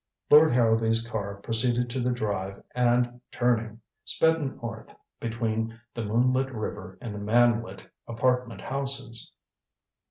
Lord 0.31 0.51
Harrowby's 0.53 1.05
car 1.07 1.35
proceeded 1.35 1.87
to 1.91 1.99
the 1.99 2.09
drive 2.09 2.63
and, 2.73 3.21
turning, 3.31 3.81
sped 4.03 4.41
north 4.41 4.95
between 5.19 5.79
the 5.93 6.03
moonlit 6.05 6.51
river 6.51 6.97
and 6.99 7.13
the 7.13 7.19
manlit 7.19 7.87
apartment 8.07 8.61
houses. 8.61 9.31